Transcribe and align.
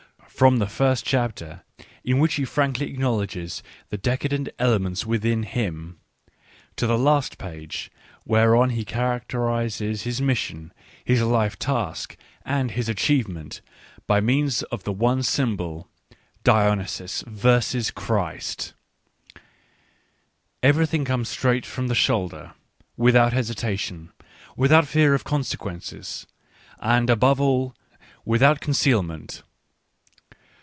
From 0.41 0.57
the 0.57 0.65
first 0.65 1.05
chapter, 1.05 1.61
in 2.03 2.17
which 2.17 2.33
he 2.33 2.45
frankly 2.45 2.87
ac 2.87 2.97
knowledges 2.97 3.61
the 3.89 3.97
decadent 3.97 4.49
elements 4.57 5.05
within 5.05 5.43
him, 5.43 5.99
to 6.77 6.87
the 6.87 6.97
last 6.97 7.37
page, 7.37 7.91
whereon 8.25 8.71
he 8.71 8.83
characterises 8.83 10.01
his 10.01 10.19
mission, 10.19 10.73
his 11.05 11.21
life 11.21 11.59
task, 11.59 12.17
and 12.43 12.71
his 12.71 12.89
achievement, 12.89 13.61
by 14.07 14.19
means 14.19 14.63
of 14.71 14.83
the 14.83 14.91
one 14.93 15.21
symbol, 15.21 15.87
Dionysus 16.43 17.23
versus 17.27 17.91
Christ,— 17.91 18.73
everything 20.63 21.05
comes 21.05 21.29
straight 21.29 21.65
irom 21.65 21.87
the 21.87 21.93
shoulder, 21.93 22.53
without 22.97 23.31
hesitation, 23.31 24.11
without 24.57 24.87
fear 24.87 25.13
of 25.13 25.23
consequences, 25.23 26.25
and, 26.79 27.11
above 27.11 27.39
all, 27.39 27.75
without 28.25 28.59
conceal 28.59 29.03
ment. 29.03 29.43